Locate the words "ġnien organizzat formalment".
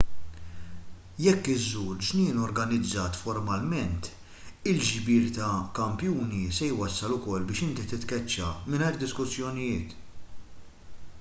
2.05-4.09